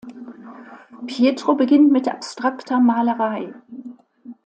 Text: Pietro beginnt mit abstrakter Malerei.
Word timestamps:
Pietro 1.05 1.53
beginnt 1.53 1.91
mit 1.91 2.07
abstrakter 2.07 2.79
Malerei. 2.79 3.53